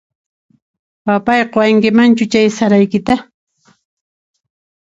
Papayqaq 1.05 1.49
quwankimanchu 1.53 2.23
chay 2.31 2.47
saraykita? 2.57 3.15